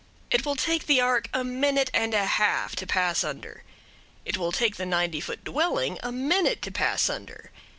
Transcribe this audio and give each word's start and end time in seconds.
It 0.31 0.47
will 0.47 0.55
take 0.55 0.87
the 0.87 0.99
ark 0.99 1.29
a 1.31 1.43
minute 1.43 1.91
and 1.93 2.15
a 2.15 2.25
half 2.25 2.75
to 2.77 2.87
pass 2.87 3.23
under. 3.23 3.61
It 4.25 4.35
will 4.35 4.51
take 4.51 4.77
the 4.77 4.85
ninety 4.87 5.21
foot 5.21 5.43
dwelling 5.43 5.99
a 6.01 6.11
minute 6.11 6.63
to 6.63 6.71
pass 6.71 7.07
under. 7.07 7.51